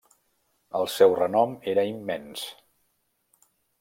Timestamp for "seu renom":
0.93-1.53